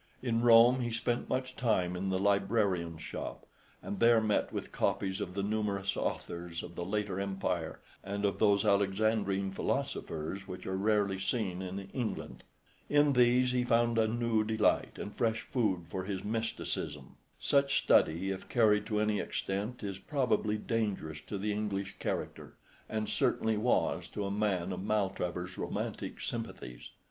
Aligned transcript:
In 0.23 0.41
Rome 0.41 0.79
he 0.81 0.91
spent 0.91 1.29
much 1.29 1.55
time 1.55 1.95
in 1.95 2.09
the 2.09 2.17
librarians' 2.17 3.03
shops, 3.03 3.45
and 3.83 3.99
there 3.99 4.19
met 4.19 4.51
with 4.51 4.71
copies 4.71 5.21
of 5.21 5.35
the 5.35 5.43
numerous 5.43 5.95
authors 5.95 6.63
of 6.63 6.73
the 6.73 6.83
later 6.83 7.19
empire 7.19 7.79
and 8.03 8.25
of 8.25 8.39
those 8.39 8.65
Alexandrine 8.65 9.51
philosophers 9.51 10.47
which 10.47 10.65
are 10.65 10.75
rarely 10.75 11.19
seen 11.19 11.61
in 11.61 11.77
England. 11.93 12.41
In 12.89 13.13
these 13.13 13.51
he 13.51 13.63
found 13.63 13.99
a 13.99 14.07
new 14.07 14.43
delight 14.43 14.97
and 14.97 15.15
fresh 15.15 15.41
food 15.41 15.85
for 15.87 16.03
his 16.05 16.23
mysticism. 16.23 17.17
Such 17.39 17.83
study, 17.83 18.31
if 18.31 18.49
carried 18.49 18.87
to 18.87 18.99
any 18.99 19.19
extent, 19.19 19.83
is 19.83 19.99
probably 19.99 20.57
dangerous 20.57 21.21
to 21.27 21.37
the 21.37 21.51
English 21.53 21.97
character, 21.99 22.55
and 22.89 23.07
certainly 23.07 23.55
was 23.55 24.07
to 24.13 24.25
a 24.25 24.31
man 24.31 24.71
of 24.71 24.81
Maltravers's 24.81 25.59
romantic 25.59 26.19
sympathies. 26.21 26.89